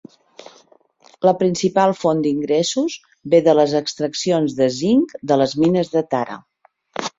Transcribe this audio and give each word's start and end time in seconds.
La 1.27 1.33
principal 1.41 1.93
font 1.99 2.23
d'ingressos 2.27 2.97
ve 3.35 3.43
de 3.49 3.55
les 3.61 3.77
extraccions 3.81 4.59
de 4.63 4.71
zinc 4.81 5.15
de 5.33 5.41
les 5.45 5.57
mines 5.63 5.97
de 5.97 6.07
Tara. 6.17 6.43